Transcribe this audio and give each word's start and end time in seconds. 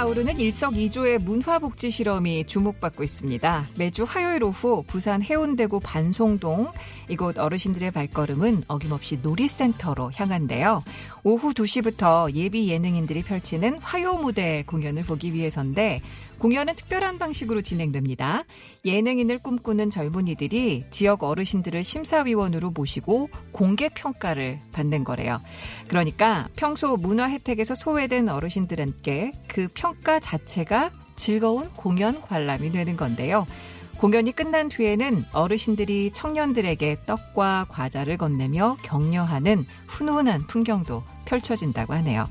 아우르는 0.00 0.40
일석이조의 0.40 1.18
문화복지 1.18 1.90
실험이 1.90 2.46
주목받고 2.46 3.02
있습니다. 3.02 3.68
매주 3.76 4.04
화요일 4.04 4.42
오후 4.42 4.82
부산 4.86 5.22
해운대구 5.22 5.80
반송동 5.80 6.72
이곳 7.10 7.38
어르신들의 7.38 7.90
발걸음은 7.90 8.62
어김없이 8.66 9.18
놀이센터로 9.22 10.10
향한데요. 10.14 10.82
오후 11.22 11.52
2시부터 11.52 12.34
예비 12.34 12.70
예능인들이 12.70 13.22
펼치는 13.24 13.78
화요 13.80 14.14
무대 14.14 14.64
공연을 14.66 15.02
보기 15.02 15.34
위해서인데 15.34 16.00
공연은 16.38 16.74
특별한 16.74 17.18
방식으로 17.18 17.60
진행됩니다. 17.60 18.44
예능인을 18.86 19.40
꿈꾸는 19.40 19.90
젊은이들이 19.90 20.86
지역 20.90 21.22
어르신들을 21.22 21.84
심사위원으로 21.84 22.70
모시고 22.70 23.28
공개 23.52 23.90
평가를 23.90 24.58
받는 24.72 25.04
거래요. 25.04 25.42
그러니까 25.88 26.48
평소 26.56 26.96
문화 26.96 27.28
혜택에서 27.28 27.74
소외된 27.74 28.30
어르신들께 28.30 29.32
그평 29.48 29.89
가 30.02 30.20
자체가 30.20 30.90
즐거운 31.16 31.70
공연 31.74 32.20
관람이 32.22 32.72
되는 32.72 32.96
건데요. 32.96 33.46
공연이 33.98 34.32
끝난 34.32 34.70
뒤에는 34.70 35.26
어르신들이 35.32 36.12
청년들에게 36.14 37.00
떡과 37.04 37.66
과자를 37.68 38.16
건네며 38.16 38.76
격려하는 38.82 39.66
훈훈한 39.88 40.46
풍경도 40.46 41.02
펼쳐진다고 41.26 41.92
하네요. 41.94 42.24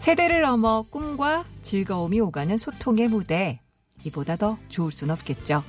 세대를 0.00 0.42
넘어 0.42 0.82
꿈과 0.90 1.44
즐거움이 1.62 2.18
오가는 2.20 2.56
소통의 2.56 3.08
무대. 3.08 3.60
이보다 4.04 4.36
더 4.36 4.58
좋을 4.68 4.90
순 4.90 5.10
없겠죠. 5.10 5.62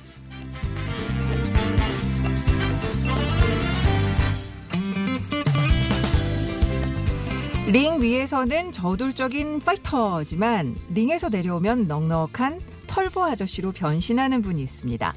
링 7.76 8.00
위에서는 8.00 8.72
저돌적인 8.72 9.60
파이터지만 9.60 10.74
링에서 10.94 11.28
내려오면 11.28 11.86
넉넉한 11.86 12.58
털보 12.86 13.22
아저씨로 13.22 13.72
변신하는 13.72 14.40
분이 14.40 14.62
있습니다. 14.62 15.14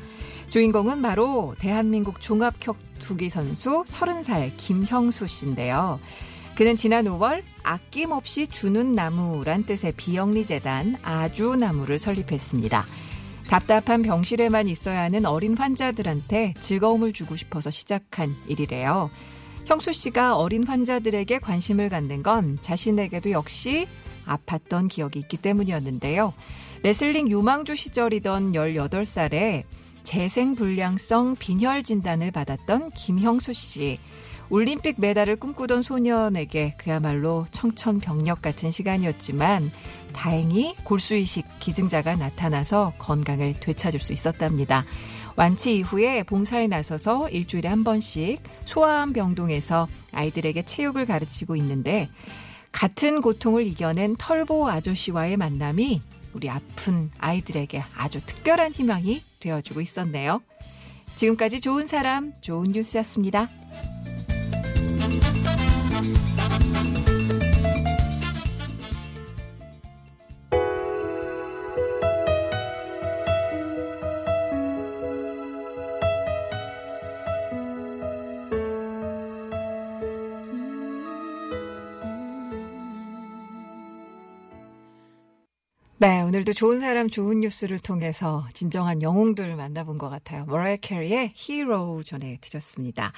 주인공은 0.50 1.02
바로 1.02 1.56
대한민국 1.58 2.20
종합격투기 2.20 3.30
선수 3.30 3.86
30살 3.88 4.52
김형수 4.58 5.26
씨인데요. 5.28 6.02
그는 6.56 6.76
지난 6.76 7.06
5월 7.06 7.44
아낌없이 7.64 8.48
주는 8.48 8.94
나무란 8.94 9.64
뜻의 9.64 9.94
비영리 9.96 10.46
재단 10.46 10.98
아주나무를 11.02 11.98
설립했습니다. 11.98 12.84
답답한 13.48 14.02
병실에만 14.02 14.68
있어야 14.68 15.04
하는 15.04 15.26
어린 15.26 15.58
환자들한테 15.58 16.56
즐거움을 16.60 17.14
주고 17.14 17.38
싶어서 17.38 17.70
시작한 17.70 18.36
일이래요. 18.50 19.10
형수 19.70 19.94
씨가 19.94 20.36
어린 20.36 20.66
환자들에게 20.66 21.38
관심을 21.38 21.90
갖는 21.90 22.24
건 22.24 22.58
자신에게도 22.60 23.30
역시 23.30 23.86
아팠던 24.26 24.90
기억이 24.90 25.20
있기 25.20 25.38
때문이었는데요. 25.38 26.34
레슬링 26.82 27.30
유망주 27.30 27.76
시절이던 27.76 28.54
18살에 28.54 29.62
재생불량성 30.04 31.36
빈혈 31.36 31.84
진단을 31.84 32.32
받았던 32.32 32.90
김형수 32.96 33.54
씨. 33.54 34.00
올림픽 34.50 35.00
메달을 35.00 35.36
꿈꾸던 35.36 35.84
소년에게 35.84 36.74
그야말로 36.80 37.46
청천벽력 37.52 38.42
같은 38.42 38.72
시간이었지만 38.72 39.70
다행히 40.14 40.74
골수이식 40.84 41.46
기증자가 41.60 42.16
나타나서 42.16 42.94
건강을 42.98 43.60
되찾을 43.60 44.00
수 44.00 44.14
있었답니다. 44.14 44.84
완치 45.40 45.78
이후에 45.78 46.24
봉사에 46.24 46.68
나서서 46.68 47.30
일주일에 47.30 47.70
한 47.70 47.86
번씩 47.86 48.44
소아암 48.66 49.14
병동에서 49.14 49.88
아이들에게 50.12 50.64
체육을 50.64 51.06
가르치고 51.06 51.56
있는데 51.56 52.10
같은 52.74 53.22
고통을 53.22 53.66
이겨낸 53.66 54.18
털보 54.18 54.70
아저씨와의 54.70 55.38
만남이 55.38 56.02
우리 56.34 56.50
아픈 56.50 57.10
아이들에게 57.20 57.82
아주 57.96 58.20
특별한 58.26 58.74
희망이 58.74 59.22
되어주고 59.40 59.80
있었네요. 59.80 60.42
지금까지 61.16 61.62
좋은 61.62 61.86
사람, 61.86 62.34
좋은 62.42 62.74
뉴스였습니다. 62.74 63.48
네, 86.02 86.22
오늘도 86.22 86.54
좋은 86.54 86.80
사람 86.80 87.10
좋은 87.10 87.42
뉴스를 87.42 87.78
통해서 87.78 88.48
진정한 88.54 89.02
영웅들 89.02 89.58
만나본 89.58 89.98
것 89.98 90.08
같아요. 90.08 90.46
머라이 90.46 90.78
캐리의 90.78 91.34
히로 91.36 92.04
전해 92.04 92.38
드렸습니다. 92.40 93.12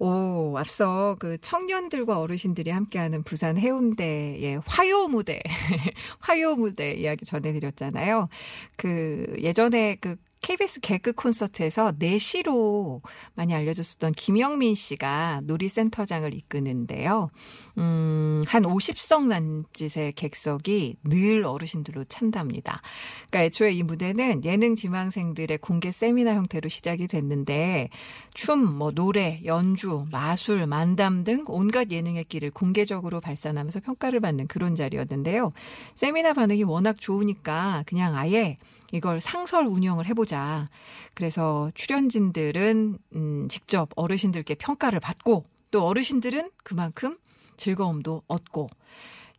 오, 0.00 0.56
앞서 0.58 1.14
그 1.20 1.38
청년들과 1.40 2.18
어르신들이 2.18 2.72
함께하는 2.72 3.22
부산 3.22 3.56
해운대의 3.56 4.62
화요 4.66 5.06
무대, 5.06 5.40
화요 6.18 6.56
무대 6.56 6.94
이야기 6.94 7.24
전해 7.24 7.52
드렸잖아요. 7.52 8.28
그 8.76 9.36
예전에 9.40 9.94
그 10.00 10.16
KBS 10.40 10.80
개그 10.80 11.12
콘서트에서 11.12 11.92
내시로 11.98 13.02
많이 13.34 13.54
알려졌었던 13.54 14.12
김영민 14.12 14.74
씨가 14.74 15.42
놀이센터장을 15.44 16.32
이끄는데요. 16.34 17.30
음, 17.78 18.42
한 18.46 18.62
50석 18.62 19.26
남짓의 19.26 20.12
객석이 20.12 20.96
늘 21.04 21.44
어르신들로 21.44 22.04
찬답니다. 22.04 22.82
그러니까 23.30 23.44
애초에 23.44 23.72
이 23.72 23.82
무대는 23.82 24.44
예능 24.44 24.74
지망생들의 24.76 25.58
공개 25.58 25.90
세미나 25.90 26.34
형태로 26.34 26.68
시작이 26.68 27.08
됐는데 27.08 27.90
춤, 28.34 28.78
뭐 28.78 28.90
노래, 28.90 29.40
연주, 29.44 30.06
마술, 30.10 30.66
만담 30.66 31.24
등 31.24 31.44
온갖 31.46 31.90
예능의 31.90 32.24
길을 32.24 32.50
공개적으로 32.50 33.20
발산하면서 33.20 33.80
평가를 33.80 34.20
받는 34.20 34.46
그런 34.46 34.74
자리였는데요. 34.74 35.52
세미나 35.94 36.32
반응이 36.32 36.64
워낙 36.64 36.96
좋으니까 37.00 37.84
그냥 37.86 38.16
아예 38.16 38.58
이걸 38.92 39.20
상설 39.20 39.66
운영을 39.66 40.06
해보자. 40.06 40.68
그래서 41.14 41.70
출연진들은 41.74 42.98
음, 43.14 43.48
직접 43.48 43.90
어르신들께 43.96 44.54
평가를 44.54 45.00
받고 45.00 45.44
또 45.70 45.86
어르신들은 45.86 46.50
그만큼 46.62 47.18
즐거움도 47.56 48.22
얻고 48.28 48.68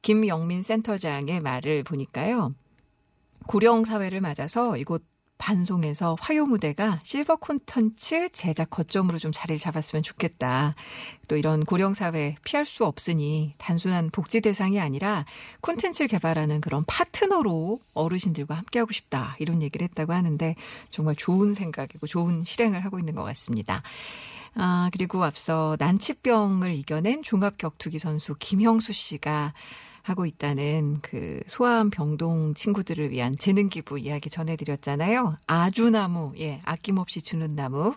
김영민 0.01 0.61
센터장의 0.61 1.41
말을 1.41 1.83
보니까요. 1.83 2.53
고령 3.47 3.85
사회를 3.85 4.21
맞아서 4.21 4.77
이곳 4.77 5.03
반송에서 5.39 6.15
화요 6.19 6.45
무대가 6.45 6.99
실버 7.03 7.37
콘텐츠 7.37 8.29
제작 8.31 8.69
거점으로 8.69 9.17
좀 9.17 9.31
자리를 9.31 9.57
잡았으면 9.57 10.03
좋겠다. 10.03 10.75
또 11.27 11.37
이런 11.37 11.65
고령 11.65 11.95
사회 11.95 12.35
피할 12.43 12.65
수 12.65 12.85
없으니 12.85 13.55
단순한 13.57 14.11
복지 14.11 14.41
대상이 14.41 14.79
아니라 14.79 15.25
콘텐츠를 15.61 16.07
개발하는 16.07 16.61
그런 16.61 16.83
파트너로 16.85 17.79
어르신들과 17.93 18.53
함께 18.53 18.79
하고 18.79 18.91
싶다. 18.91 19.35
이런 19.39 19.63
얘기를 19.63 19.87
했다고 19.87 20.13
하는데 20.13 20.55
정말 20.91 21.15
좋은 21.15 21.55
생각이고 21.55 22.05
좋은 22.05 22.43
실행을 22.43 22.85
하고 22.85 22.99
있는 22.99 23.15
것 23.15 23.23
같습니다. 23.23 23.81
아, 24.55 24.89
그리고 24.91 25.23
앞서 25.23 25.77
난치병을 25.79 26.75
이겨낸 26.75 27.23
종합 27.23 27.57
격투기 27.57 27.97
선수 27.97 28.35
김형수 28.37 28.93
씨가 28.93 29.53
하고 30.09 30.25
있다는 30.25 30.99
그 31.01 31.41
소아암 31.47 31.89
병동 31.89 32.53
친구들을 32.53 33.11
위한 33.11 33.37
재능 33.37 33.69
기부 33.69 33.99
이야기 33.99 34.29
전해드렸잖아요. 34.29 35.37
아주나무, 35.47 36.33
예, 36.39 36.61
아낌없이 36.65 37.21
주는 37.21 37.55
나무. 37.55 37.95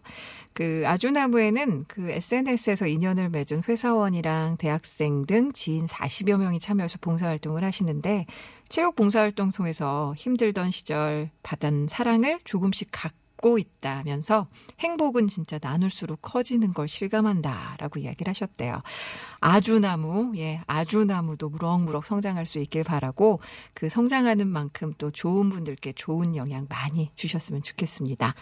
그 0.52 0.84
아주나무에는 0.86 1.86
그 1.88 2.10
SNS에서 2.10 2.86
인연을 2.86 3.30
맺은 3.30 3.62
회사원이랑 3.66 4.58
대학생 4.58 5.24
등 5.26 5.52
지인 5.52 5.86
40여 5.86 6.36
명이 6.36 6.58
참여해서 6.58 6.98
봉사활동을 7.00 7.64
하시는데 7.64 8.26
체육 8.68 8.96
봉사활동 8.96 9.52
통해서 9.52 10.14
힘들던 10.16 10.70
시절 10.70 11.30
받은 11.42 11.88
사랑을 11.88 12.38
조금씩 12.44 12.88
각 12.90 13.12
갖고 13.42 13.58
있다면서 13.58 14.46
행복은 14.78 15.26
진짜 15.26 15.58
나눌수록 15.60 16.22
커지는 16.22 16.72
걸 16.72 16.86
실감한다라고 16.86 17.98
이야기를 17.98 18.30
하셨대요. 18.30 18.80
아주나무, 19.40 20.32
예, 20.36 20.62
아주나무도 20.68 21.50
무럭무럭 21.50 22.06
성장할 22.06 22.46
수 22.46 22.60
있길 22.60 22.84
바라고 22.84 23.40
그 23.74 23.88
성장하는 23.88 24.46
만큼 24.46 24.94
또 24.96 25.10
좋은 25.10 25.50
분들께 25.50 25.92
좋은 25.94 26.36
영향 26.36 26.66
많이 26.70 27.10
주셨으면 27.16 27.62
좋겠습니다. 27.62 28.34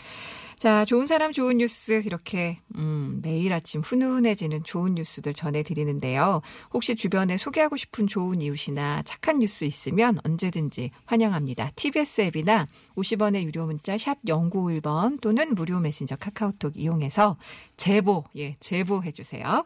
자, 0.61 0.85
좋은 0.85 1.07
사람 1.07 1.33
좋은 1.33 1.57
뉴스 1.57 2.03
이렇게 2.05 2.59
음, 2.75 3.21
매일 3.23 3.55
아침 3.55 3.81
훈훈해지는 3.81 4.63
좋은 4.63 4.95
뉴스들 4.95 5.33
전해 5.33 5.63
드리는데요. 5.63 6.43
혹시 6.75 6.95
주변에 6.97 7.39
소개하고 7.39 7.79
싶은 7.79 8.07
좋은 8.07 8.43
이웃이나 8.43 9.01
착한 9.07 9.39
뉴스 9.39 9.65
있으면 9.65 10.19
언제든지 10.23 10.91
환영합니다. 11.07 11.71
TBS 11.77 12.21
앱이나 12.21 12.69
50원의 12.95 13.45
유료 13.45 13.65
문자 13.65 13.97
샵 13.97 14.21
0951번 14.21 15.23
또는 15.23 15.55
무료 15.55 15.81
메신저 15.81 16.17
카카오톡 16.17 16.77
이용해서 16.77 17.39
제보, 17.79 18.25
예, 18.37 18.57
제보해 18.61 19.13
주세요. 19.13 19.65